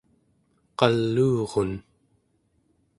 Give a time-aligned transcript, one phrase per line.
[0.79, 1.71] qaluurun